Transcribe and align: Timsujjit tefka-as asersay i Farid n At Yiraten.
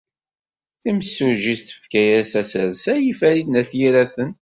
Timsujjit 0.81 1.59
tefka-as 1.69 2.31
asersay 2.41 3.03
i 3.11 3.13
Farid 3.19 3.47
n 3.49 3.59
At 3.61 3.71
Yiraten. 3.79 4.29